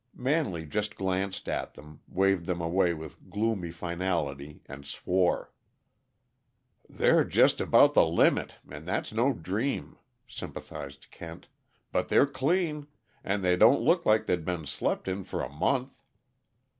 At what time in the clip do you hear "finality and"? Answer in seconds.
3.69-4.83